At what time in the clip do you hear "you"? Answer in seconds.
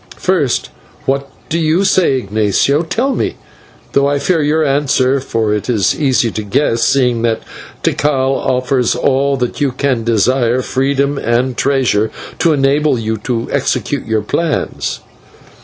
1.59-1.83, 9.61-9.71, 12.97-13.15